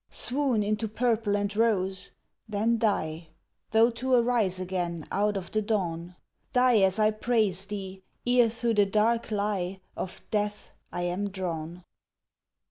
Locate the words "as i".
6.81-7.11